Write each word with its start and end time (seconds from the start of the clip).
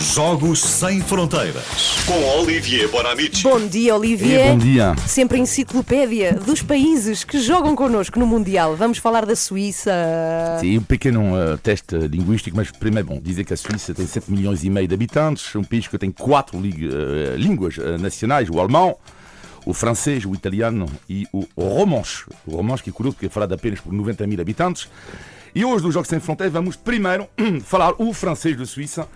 Jogos 0.00 0.60
Sem 0.60 1.02
Fronteiras. 1.02 1.98
Com 2.06 2.40
Olivier 2.40 2.88
Bonamici. 2.88 3.42
Bom 3.42 3.66
dia, 3.66 3.94
Olivier. 3.94 4.52
Bom 4.52 4.56
dia. 4.56 4.96
Sempre 5.06 5.36
a 5.36 5.40
enciclopédia 5.42 6.32
dos 6.32 6.62
países 6.62 7.22
que 7.22 7.38
jogam 7.38 7.76
connosco 7.76 8.18
no 8.18 8.26
Mundial. 8.26 8.74
Vamos 8.74 8.96
falar 8.96 9.26
da 9.26 9.36
Suíça. 9.36 9.92
Sim, 10.58 10.78
um 10.78 10.82
pequeno 10.82 11.34
uh, 11.34 11.58
teste 11.58 11.96
linguístico, 11.96 12.56
mas 12.56 12.70
primeiro, 12.70 13.08
bom, 13.08 13.20
dizer 13.20 13.44
que 13.44 13.52
a 13.52 13.56
Suíça 13.58 13.92
tem 13.92 14.06
7 14.06 14.32
milhões 14.32 14.64
e 14.64 14.70
meio 14.70 14.88
de 14.88 14.94
habitantes, 14.94 15.54
um 15.54 15.62
país 15.62 15.86
que 15.86 15.98
tem 15.98 16.10
quatro 16.10 16.56
uh, 16.56 17.36
línguas 17.36 17.76
uh, 17.76 17.98
nacionais, 17.98 18.48
o 18.48 18.58
alemão, 18.58 18.96
o 19.66 19.74
francês, 19.74 20.24
o 20.24 20.34
italiano 20.34 20.86
e 21.10 21.26
o 21.30 21.44
romanche. 21.58 22.24
O 22.46 22.56
romanche 22.56 22.84
que 22.84 22.88
é 22.88 22.92
curioso, 22.92 23.16
porque 23.16 23.26
é 23.26 23.30
falado 23.30 23.52
apenas 23.52 23.80
por 23.80 23.92
90 23.92 24.26
mil 24.26 24.40
habitantes. 24.40 24.88
E 25.54 25.64
hoje, 25.64 25.84
no 25.84 25.92
Jogos 25.92 26.08
Sem 26.08 26.20
Fronteiras, 26.20 26.52
vamos 26.52 26.76
primeiro 26.76 27.26
falar 27.64 27.92
o 27.98 28.14
francês 28.14 28.56
da 28.56 28.64
Suíça, 28.64 29.06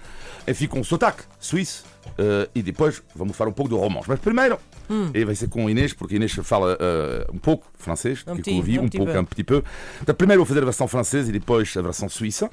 enfim, 0.46 0.66
com 0.66 0.82
sotaque 0.84 1.22
suíço, 1.38 1.84
uh, 2.10 2.48
e 2.54 2.62
depois 2.62 3.02
vamos 3.14 3.36
falar 3.36 3.50
um 3.50 3.54
pouco 3.54 3.70
do 3.70 3.76
romanche. 3.76 4.06
Mas 4.08 4.20
primeiro, 4.20 4.58
hum. 4.88 5.10
e 5.14 5.24
vai 5.24 5.34
ser 5.34 5.48
com 5.48 5.68
Inês, 5.68 5.92
porque 5.92 6.16
Inês 6.16 6.32
fala 6.42 6.74
uh, 6.74 7.34
um 7.34 7.38
pouco 7.38 7.66
francês, 7.78 8.24
um 8.26 8.36
que 8.36 8.42
petit, 8.42 8.50
eu 8.50 8.56
ouvi, 8.56 8.78
um 8.78 8.84
um 8.84 8.88
pouco, 8.88 9.12
peu. 9.12 9.20
un 9.20 9.24
petit 9.24 9.44
peu. 9.44 9.64
Então, 10.02 10.14
primeiro 10.14 10.40
vou 10.40 10.46
fazer 10.46 10.60
a 10.60 10.64
versão 10.64 10.88
francesa 10.88 11.30
e 11.30 11.32
depois 11.32 11.74
a 11.76 11.82
versão 11.82 12.08
suíça. 12.08 12.50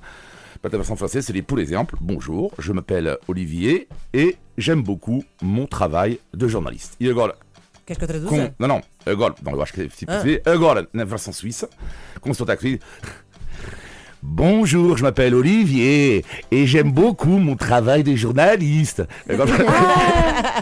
Para 0.61 0.75
a 0.75 0.77
versão 0.77 0.95
française, 0.95 1.25
c'est 1.25 1.41
par 1.41 1.57
exemple 1.57 1.97
Bonjour, 1.99 2.52
je 2.59 2.71
m'appelle 2.71 3.17
Olivier 3.27 3.88
et 4.13 4.38
j'aime 4.59 4.83
beaucoup 4.83 5.23
mon 5.41 5.66
travail 5.66 6.19
de 6.35 6.47
journaliste. 6.47 6.95
E 6.99 7.09
agora, 7.09 7.35
Queres 7.83 7.97
que 7.97 8.16
eu 8.16 8.30
com, 8.30 8.53
não, 8.59 8.67
não, 8.67 8.81
agora, 9.08 9.33
não, 9.41 9.53
eu 9.53 9.61
acho 9.63 9.73
que 9.73 9.81
é 9.81 9.88
tipo 9.88 10.11
Ah. 10.11 10.52
Agora, 10.52 10.88
na 10.94 11.03
versão 11.03 11.33
suíça, 11.33 11.67
com 12.19 12.31
sotaque 12.31 12.80
Bonjour, 14.34 14.95
je 14.98 15.03
m'appelle 15.03 15.35
Olivier 15.35 16.23
et 16.52 16.66
j'aime 16.66 16.89
beaucoup 16.94 17.38
mon 17.38 17.58
travail 17.58 18.02
de 18.02 18.16
journaliste. 18.16 19.03
Agora, 19.30 19.49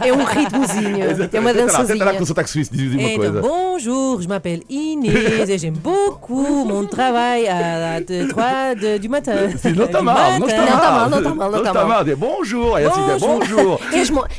É 0.03 0.11
um 0.11 0.23
ritmozinho, 0.25 1.03
é 1.03 1.13
uma 1.13 1.27
Tenta 1.27 1.39
lá, 1.39 1.53
tenta 1.53 1.53
lá 1.53 1.53
dançazinha. 1.53 2.13
com 2.17 2.25
sotaque 2.25 2.49
suíço, 2.49 2.71
diz 2.73 2.91
uma 2.93 3.01
Então, 3.03 3.15
coisa. 3.17 3.41
bonjour, 3.41 4.21
je 4.23 4.27
m'appelle 4.27 4.63
Inès 4.71 5.47
et 5.49 5.57
j'aime 5.59 5.75
beaucoup 5.77 6.65
mon 6.65 6.87
travail 6.87 7.47
à 7.47 8.01
3 8.27 8.73
de, 8.73 8.97
du 8.97 9.07
matin. 9.07 9.35
Sim, 9.61 9.73
não 9.73 9.85
está 9.85 10.01
mal, 10.01 10.39
não 10.39 10.47
está 10.47 10.65
mal. 10.65 11.09
não 11.09 11.21
não 11.21 12.17
bonjour, 12.17 12.79
é 12.79 12.85
assim, 12.87 13.01
é 13.01 13.19
Bonjour. 13.19 13.79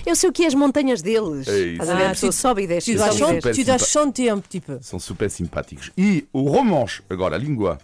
Eu 0.06 0.16
sei 0.16 0.28
o 0.28 0.32
que 0.32 0.42
é 0.42 0.47
as 0.48 0.54
montanhas 0.56 1.02
deles. 1.02 1.47
Estás 1.47 1.88
a 1.88 1.94
ver? 1.94 2.02
A 2.02 2.06
Ah, 2.06 2.10
pessoa 2.10 2.32
tu- 2.32 2.36
sobe 2.36 2.62
e 2.62 2.66
desce. 2.66 2.92
Tu 2.92 2.98
dois, 2.98 3.86
chanter 3.86 4.32
un 4.34 4.41
petit 4.41 4.60
peu. 4.60 4.78
São 4.82 4.98
super 4.98 5.30
simpáticos. 5.30 5.92
E 5.97 6.24
o 6.32 6.48
romanche, 6.48 7.00
agora, 7.08 7.36
a 7.36 7.38
língua, 7.38 7.78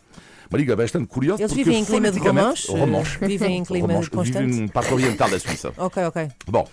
língua 0.52 0.76
bastante 0.76 1.06
curiosa. 1.06 1.42
Eles 1.42 1.52
vivem 1.52 1.78
em 1.80 1.84
clima 1.84 2.10
de 2.10 2.18
foneticamente- 2.20 2.66
romanche? 2.68 2.72
romanche. 3.18 3.18
Vivem 3.26 3.56
em 3.58 3.64
clima 3.64 3.88
romanche, 3.88 4.10
constante? 4.10 4.46
Vivem 4.46 4.66
na 4.66 4.72
parte 4.72 4.92
oriental 4.94 5.28
da 5.30 5.38
Suíça. 5.40 5.72
Ok, 5.76 6.04
ok. 6.04 6.28
Bom, 6.46 6.68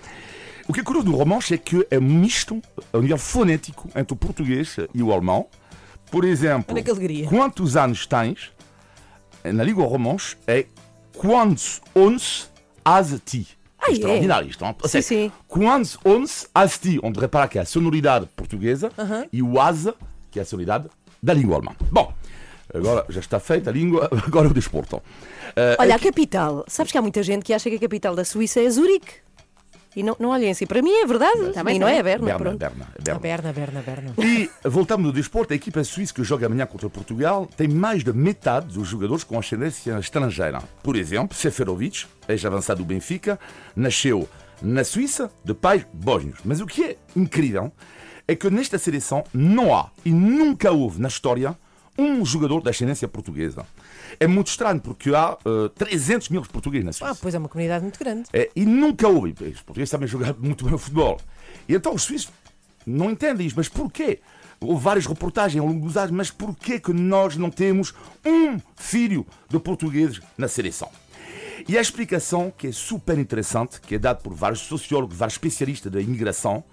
o 0.68 0.74
que 0.74 0.80
é 0.80 0.84
curioso 0.84 1.06
do 1.10 1.16
romanche 1.16 1.54
é 1.56 1.58
que 1.58 1.86
é 1.90 2.00
misto, 2.00 2.62
a 2.94 2.98
nível 3.00 3.18
fonético, 3.18 3.90
entre 3.96 4.14
o 4.14 4.16
português 4.18 4.76
e 4.94 5.02
o 5.02 5.12
alemão. 5.12 5.48
Por 6.12 6.24
exemplo, 6.26 6.76
quantos 7.30 7.76
anos 7.76 8.06
tens? 8.06 8.52
Na 9.44 9.64
língua 9.64 9.86
romanche 9.88 10.38
é 10.48 10.66
quantos 11.18 11.82
ons 11.96 12.50
has 12.86 13.20
ti? 13.26 13.48
Ah, 13.80 13.90
é? 13.90 13.94
Extraordinário. 13.94 14.48
Isto, 14.50 14.64
não? 14.64 14.70
Ou 14.82 14.88
Sim, 14.88 15.02
seja, 15.02 15.08
sim. 15.08 15.32
Quantos 15.48 15.98
ons 16.06 16.48
has 16.54 16.78
ti? 16.78 17.00
Onde 17.04 17.20
repara 17.20 17.48
que 17.48 17.58
é 17.58 17.62
a 17.62 17.66
sonoridade 17.66 18.28
portuguesa 18.36 18.92
Aham. 18.98 19.26
e 19.34 19.42
o 19.42 19.60
as, 19.60 19.88
que 20.32 20.40
é 20.40 20.44
a 20.44 20.46
sonoridade 20.46 20.88
da 21.22 21.34
língua 21.34 21.56
alemã. 21.58 21.72
Bom, 21.92 22.13
agora 22.74 23.06
já 23.10 23.20
está 23.20 23.40
feita 23.40 23.70
a 23.70 23.74
língua, 23.74 24.10
agora 24.26 24.48
o 24.48 24.54
desporto. 24.54 25.02
Eh, 25.56 25.76
Olha, 25.80 25.96
a 25.96 26.00
capital. 26.00 26.64
Sabes 26.68 26.92
que 26.92 26.98
há 26.98 27.02
muita 27.02 27.22
gente 27.24 27.44
que 27.44 27.54
acha 27.54 27.70
que 27.70 27.76
a 27.76 27.80
capital 27.80 28.16
da 28.16 28.26
Suíça 28.26 28.62
é 28.62 28.70
Zurique. 28.70 29.24
E 29.96 30.02
não, 30.02 30.16
não 30.20 30.30
olhem 30.30 30.50
assim. 30.50 30.66
Para 30.66 30.82
mim 30.82 30.92
é 30.92 31.06
verdade. 31.06 31.40
e 31.72 31.80
não 31.80 31.88
é 31.88 32.02
Berna. 32.02 32.26
Berna, 32.26 32.40
pronto. 32.40 32.58
Berna, 32.58 32.88
A 32.98 33.20
Berna. 33.20 33.54
Berna, 33.54 33.54
Berna, 33.54 33.82
Berna. 33.82 34.14
E 34.18 34.50
voltamos 34.64 35.06
no 35.06 35.14
desporto, 35.14 35.54
a 35.54 35.56
equipa 35.56 35.84
suíça 35.84 36.14
que 36.14 36.24
joga 36.24 36.48
amanhã 36.48 36.66
contra 36.66 36.90
Portugal 36.90 37.48
tem 37.56 37.68
mais 37.68 38.04
de 38.04 38.12
metade 38.12 38.74
dos 38.74 38.88
jogadores 38.88 39.24
com 39.24 39.38
ascendência 39.38 39.98
estrangeira. 40.00 40.64
Por 40.82 40.96
exemplo, 40.96 41.38
Seferovic, 41.38 42.06
ex-avançado 42.28 42.80
do 42.82 42.86
Benfica, 42.86 43.40
nasceu 43.76 44.28
na 44.62 44.84
Suíça 44.84 45.30
de 45.46 45.54
pais 45.54 45.86
bósnios. 45.94 46.40
Mas 46.44 46.60
o 46.60 46.66
que 46.66 46.84
é 46.84 46.98
incrível 47.16 47.72
é 48.28 48.36
que 48.36 48.50
nesta 48.50 48.80
seleção 48.80 49.24
não 49.34 49.76
há 49.76 49.92
e 50.04 50.12
nunca 50.12 50.72
houve 50.72 51.00
na 51.00 51.08
história 51.08 51.56
um 51.98 52.26
jogador 52.26 52.62
de 52.62 52.70
ascendência 52.70 53.08
portuguesa. 53.08 53.66
É 54.20 54.28
muito 54.28 54.48
estranho 54.48 54.80
porque 54.80 55.14
há 55.14 55.38
eh, 55.46 55.70
300 55.76 56.30
mil 56.30 56.42
portugueses 56.44 56.86
na 56.86 56.94
Suíça. 56.94 57.12
Ah, 57.12 57.18
pois 57.20 57.36
é 57.36 57.38
uma 57.38 57.50
comunidade 57.50 57.84
muito 57.84 58.00
grande. 58.00 58.30
É, 58.34 58.50
e 58.56 58.66
nunca 58.66 59.08
houve. 59.08 59.32
Os 59.32 59.62
portugueses 59.62 59.90
sabem 59.90 60.08
jogar 60.08 60.34
muito 60.40 60.66
bem 60.66 60.74
o 60.74 60.78
futebol. 60.78 61.20
E 61.68 61.76
então 61.76 61.94
os 61.94 62.04
suíços 62.04 62.32
não 62.86 63.12
entendem 63.12 63.48
isto. 63.48 63.58
Mas 63.58 63.70
porquê? 63.70 64.20
Houve 64.60 64.82
várias 64.82 65.06
reportagens 65.06 65.62
ao 65.62 65.68
longo 65.68 65.86
dos 65.86 65.98
anos, 65.98 66.12
mas 66.12 66.32
porquê 66.32 66.80
que 66.80 66.94
nós 66.94 67.36
não 67.36 67.50
temos 67.50 67.94
um 68.26 68.58
filho 68.78 69.26
de 69.50 69.60
portugueses 69.60 70.22
na 70.38 70.48
seleção? 70.48 70.90
E 71.68 71.78
a 71.78 71.82
explicação, 71.82 72.52
que 72.56 72.68
é 72.68 72.72
super 72.72 73.18
interessante, 73.18 73.80
que 73.80 73.96
é 73.96 74.00
dada 74.00 74.20
por 74.20 74.34
vários 74.34 74.62
sociólogos, 74.62 75.18
vários 75.18 75.36
especialistas 75.36 75.92
da 75.92 76.02
imigração, 76.02 76.64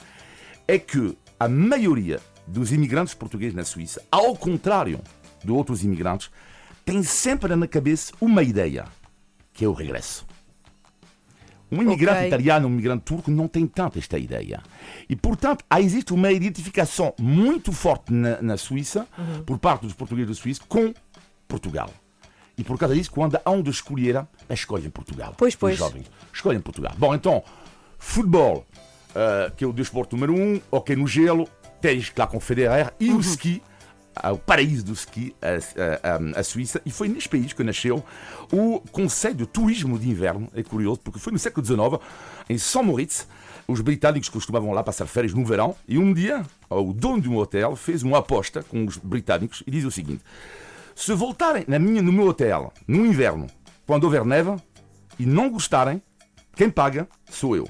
é 0.67 0.79
que 0.79 1.17
a 1.39 1.49
maioria 1.49 2.21
dos 2.51 2.73
imigrantes 2.73 3.15
portugueses 3.15 3.55
na 3.55 3.65
Suíça, 3.65 4.03
ao 4.11 4.37
contrário 4.37 5.01
de 5.45 5.51
outros 5.51 5.85
imigrantes, 5.85 6.31
tem 6.85 7.03
sempre 7.03 7.55
na 7.57 7.67
cabeça 7.69 8.13
uma 8.21 8.43
ideia, 8.43 8.85
que 9.53 9.65
é 9.65 9.69
o 9.69 9.73
regresso. 9.73 10.27
Um 11.73 11.83
imigrante 11.83 12.17
Ok. 12.19 12.27
italiano, 12.29 12.67
um 12.67 12.73
imigrante 12.73 13.05
turco 13.05 13.31
não 13.31 13.47
tem 13.47 13.65
tanto 13.67 13.97
esta 13.99 14.19
ideia. 14.19 14.61
E, 15.09 15.15
portanto, 15.15 15.65
há, 15.71 15.81
existe 15.81 16.13
uma 16.13 16.33
identificação 16.33 17.15
muito 17.19 17.71
forte 17.71 18.13
na, 18.13 18.43
na 18.43 18.57
Suíça, 18.57 19.07
por 19.47 19.57
parte 19.59 19.83
dos 19.83 19.95
portugueses 19.95 20.37
da 20.37 20.43
Suíça, 20.43 20.61
com 20.69 20.93
Portugal. 21.47 21.91
E 22.59 22.65
por 22.65 22.77
causa 22.77 22.95
disso, 22.95 23.13
quando 23.13 23.39
há 23.45 23.51
um 23.53 23.63
de 23.63 23.71
escolher, 23.71 24.27
escolhem 24.51 24.91
Portugal. 24.91 25.33
Pois, 25.37 25.55
Os 25.55 25.59
pois. 25.61 25.79
jovens 25.79 26.11
escolhem 26.35 26.61
Portugal. 26.61 26.93
Bom, 26.99 27.15
então, 27.15 27.43
futebol, 27.99 28.67
ah, 29.15 29.53
que 29.57 29.63
é 29.63 29.67
o 29.67 29.73
desporto 29.73 30.17
número 30.17 30.35
um, 30.35 30.61
ok 30.73 30.97
no 30.97 31.07
gelo, 31.07 31.49
tens 31.81 32.13
lá 32.17 32.27
com 32.27 32.39
Federer, 32.41 32.93
e 33.01 33.11
o 33.13 33.21
ski, 33.21 33.63
ah, 34.15 34.33
o 34.33 34.39
paraíso 34.39 34.85
do 34.85 34.93
ski, 34.93 35.35
a, 35.41 35.49
a- 35.49 36.17
a- 36.37 36.41
a 36.41 36.43
Suíça, 36.45 36.81
e 36.85 36.91
foi 36.91 37.09
neste 37.09 37.29
país 37.29 37.53
que 37.53 37.63
nasceu 37.65 38.05
o 38.53 38.81
conceito 38.93 39.39
de 39.39 39.47
turismo 39.47 39.99
de 39.99 40.09
inverno. 40.09 40.49
É 40.55 40.63
curioso, 40.63 41.01
porque 41.03 41.19
foi 41.19 41.33
no 41.33 41.39
século 41.39 41.65
XIX, 41.65 42.01
em 42.49 42.59
São 42.59 42.83
Moritz, 42.83 43.27
os 43.69 43.81
britânicos 43.81 44.29
costumavam 44.29 44.73
lá 44.73 44.83
passar 44.83 45.07
férias 45.07 45.33
no 45.33 45.45
verão, 45.45 45.77
e 45.87 45.97
um 45.97 46.13
dia, 46.13 46.45
o 46.69 46.93
dono 46.93 47.21
de 47.23 47.29
um 47.29 47.37
hotel 47.37 47.77
fez 47.77 48.03
uma 48.03 48.19
aposta 48.19 48.63
com 48.65 48.85
os 48.85 48.97
britânicos 48.97 49.63
e 49.67 49.71
diz 49.71 49.85
o 49.85 49.91
seguinte: 49.91 50.23
se 50.95 51.15
voltarem 51.15 51.65
na 51.69 51.79
minha, 51.79 52.03
no 52.03 52.13
meu 52.13 52.27
hotel 52.27 52.73
no 52.87 53.07
inverno, 53.07 53.47
quando 53.87 54.05
houver 54.05 54.25
neve, 54.25 54.57
e 55.19 55.25
não 55.27 55.49
gostarem, 55.51 56.03
quem 56.57 56.69
paga 56.69 57.09
sou 57.31 57.55
eu. 57.57 57.69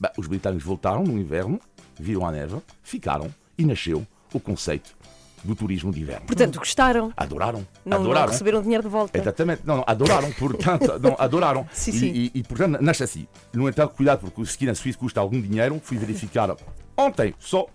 Bem, 0.00 0.10
os 0.16 0.26
britânicos 0.26 0.64
voltaram 0.64 1.04
no 1.04 1.18
inverno, 1.18 1.60
viram 2.00 2.26
a 2.26 2.32
neve, 2.32 2.56
ficaram 2.82 3.32
e 3.56 3.64
nasceu 3.64 4.06
o 4.32 4.40
conceito 4.40 4.94
do 5.42 5.54
turismo 5.54 5.92
de 5.92 6.00
inverno. 6.00 6.26
Portanto, 6.26 6.58
gostaram. 6.58 7.12
Adoraram. 7.16 7.66
Não, 7.84 7.98
não 7.98 8.04
adoraram. 8.04 8.32
receberam 8.32 8.62
dinheiro 8.62 8.82
de 8.82 8.88
volta. 8.90 9.18
Exatamente, 9.18 9.62
não, 9.64 9.78
não, 9.78 9.84
adoraram, 9.86 10.30
portanto, 10.32 10.98
não, 11.00 11.16
adoraram. 11.18 11.66
Sim, 11.72 11.90
e, 11.90 11.98
sim. 11.98 12.06
E, 12.06 12.30
e, 12.34 12.42
portanto, 12.42 12.80
nasce 12.80 13.02
assim. 13.02 13.26
No 13.52 13.68
entanto, 13.68 13.94
cuidado, 13.94 14.20
porque 14.20 14.40
o 14.40 14.44
ski 14.44 14.66
na 14.66 14.74
Suíça 14.74 14.98
custa 14.98 15.20
algum 15.20 15.40
dinheiro. 15.40 15.80
Fui 15.82 15.96
verificar 15.96 16.54
ontem 16.96 17.34
só 17.38 17.66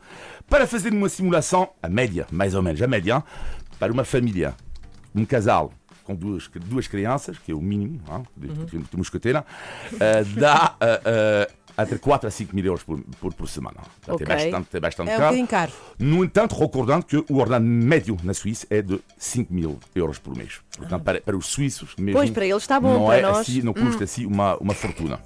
para 0.48 0.68
fazer 0.68 0.94
uma 0.94 1.10
simulação, 1.10 1.70
a 1.82 1.90
média, 1.90 2.28
mais 2.32 2.54
ou 2.54 2.62
menos, 2.62 2.82
a 2.82 2.88
média, 2.88 3.24
para 3.80 3.92
uma 3.92 4.04
família, 4.06 4.54
um 5.14 5.26
casal 5.26 5.72
com 6.04 6.14
duas, 6.16 6.48
duas 6.66 6.88
crianças, 6.88 7.40
que 7.40 7.52
é 7.52 7.56
o 7.56 7.60
mínimo, 7.62 8.00
ah, 8.08 8.22
de, 8.38 8.48
Uhum. 8.48 8.84
de, 8.92 8.98
moscateira, 8.98 9.44
ah, 9.94 10.40
dá 10.40 10.76
ah, 10.80 11.02
ah, 11.04 11.52
entre 11.78 11.98
4 12.00 12.28
a 12.28 12.32
5 12.32 12.56
mil 12.56 12.66
euros 12.66 12.84
por, 12.84 13.00
por, 13.20 13.34
por 13.34 13.50
semana. 13.50 13.78
Portanto, 14.02 14.22
Ok. 14.22 14.26
É 14.26 14.52
bastante, 14.52 14.78
é 14.78 14.80
bastante 14.80 15.10
É 15.10 15.14
um 15.14 15.18
caro. 15.18 15.24
bocadinho 15.30 15.48
caro. 15.48 15.72
No 16.00 16.24
entanto, 16.24 16.56
recordando 16.56 17.06
que 17.06 17.18
o 17.18 17.38
ordenado 17.38 17.66
médio 17.66 18.18
na 18.24 18.34
Suíça 18.34 18.66
é 18.70 18.82
de 18.82 19.00
5 19.18 19.54
mil 19.54 19.80
euros 19.94 20.18
por 20.20 20.36
mês. 20.36 20.60
Portanto, 20.78 21.04
para, 21.04 21.22
para 21.22 21.36
os 21.36 21.48
suíços 21.48 21.96
mesmo. 21.98 22.20
Pois, 22.20 22.30
para 22.30 22.46
eles 22.46 22.64
está 22.64 22.80
bom, 22.80 22.94
não 22.94 23.06
para 23.08 23.18
é 23.18 23.22
nós, 23.22 23.38
Assim, 23.40 23.62
não 23.62 23.74
custa 23.74 24.04
assim 24.06 24.26
uma, 24.26 24.56
uma 24.58 24.74
fortuna. 24.74 25.20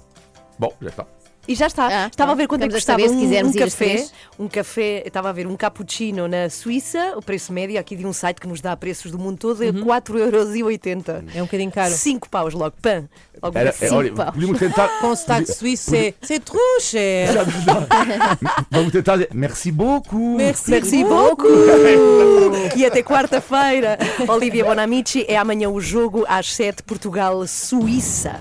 Bom, 0.58 0.72
já 0.80 0.88
está. 0.88 1.06
E 1.50 1.54
já 1.56 1.66
está. 1.66 2.04
Ah, 2.04 2.06
estava 2.06 2.30
a 2.30 2.34
ver 2.36 2.46
quanto 2.46 2.62
é 2.62 2.68
que 2.68 2.74
custava 2.74 3.00
saber 3.00 3.08
se 3.08 3.16
um, 3.16 3.20
quisermos 3.20 3.56
um 3.56 3.58
café. 3.58 4.06
Um 4.38 4.48
café, 4.48 5.02
estava 5.04 5.30
a 5.30 5.32
ver 5.32 5.48
um 5.48 5.56
cappuccino 5.56 6.28
na 6.28 6.48
Suíça, 6.48 7.14
o 7.16 7.22
preço 7.22 7.52
médio 7.52 7.76
aqui 7.76 7.96
de 7.96 8.06
um 8.06 8.12
site 8.12 8.40
que 8.40 8.46
nos 8.46 8.60
dá 8.60 8.76
preços 8.76 9.10
do 9.10 9.18
mundo 9.18 9.36
todo 9.36 9.64
é 9.64 9.72
4,80€. 9.72 11.24
É 11.34 11.42
um 11.42 11.46
bocadinho 11.46 11.72
caro. 11.72 11.92
5 11.92 12.28
paus 12.30 12.54
logo, 12.54 12.76
pã. 12.80 13.08
Logo 13.42 13.58
Era, 13.58 13.74
é, 13.80 13.90
olha, 13.90 14.12
paus. 14.12 14.30
podíamos 14.30 14.60
tentar. 14.60 14.88
Com 15.02 15.16
sotaque 15.16 15.52
suíço, 15.52 15.90
c'est 15.90 16.14
c'est 16.22 16.44
trop 16.44 16.80
cher. 16.80 17.30
Vamos 18.70 18.92
tentar 18.92 19.16
dizer 19.16 19.30
merci 19.34 19.72
beaucoup. 19.72 20.36
Merci, 20.36 20.70
Merci 20.70 21.02
beaucoup! 21.02 21.48
e 22.76 22.86
até 22.86 23.02
quarta-feira. 23.02 23.98
Olivia 24.28 24.64
Bonamici 24.64 25.24
é 25.26 25.36
amanhã 25.36 25.68
o 25.68 25.80
jogo 25.80 26.24
às 26.28 26.54
7 26.54 26.84
Portugal-Suíça. 26.84 28.40